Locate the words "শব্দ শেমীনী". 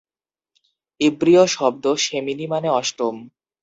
1.47-2.45